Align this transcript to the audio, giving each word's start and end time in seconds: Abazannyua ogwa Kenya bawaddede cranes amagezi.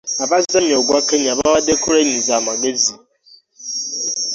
Abazannyua 0.23 0.77
ogwa 0.81 0.99
Kenya 1.09 1.31
bawaddede 1.39 1.79
cranes 1.83 2.27
amagezi. 2.37 2.93